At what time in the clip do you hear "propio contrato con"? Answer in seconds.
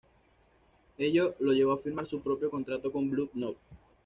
2.23-3.07